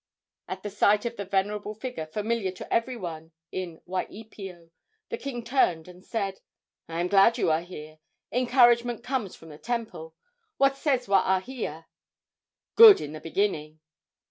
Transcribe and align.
At 0.47 0.63
the 0.63 0.71
sight 0.71 1.05
of 1.05 1.15
the 1.15 1.25
venerable 1.25 1.75
figure, 1.75 2.07
familiar 2.07 2.49
to 2.53 2.73
every 2.73 2.97
one 2.97 3.33
in 3.51 3.81
Waipio, 3.85 4.71
the 5.09 5.17
king 5.19 5.43
turned 5.43 5.87
and 5.87 6.03
said: 6.03 6.39
"I 6.89 6.99
am 6.99 7.07
glad 7.07 7.37
you 7.37 7.51
are 7.51 7.61
here. 7.61 7.99
Encouragement 8.31 9.03
comes 9.03 9.35
from 9.35 9.49
the 9.49 9.59
temple. 9.59 10.15
What 10.57 10.75
says 10.75 11.05
Waahia?" 11.05 11.85
"Good 12.73 12.99
in 12.99 13.11
the 13.13 13.19
beginning! 13.21 13.79